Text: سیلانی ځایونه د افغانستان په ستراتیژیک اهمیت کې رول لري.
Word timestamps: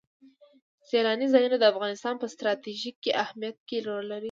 سیلانی 0.89 1.27
ځایونه 1.33 1.57
د 1.59 1.63
افغانستان 1.73 2.13
په 2.19 2.25
ستراتیژیک 2.33 2.97
اهمیت 3.23 3.57
کې 3.67 3.77
رول 3.87 4.05
لري. 4.11 4.19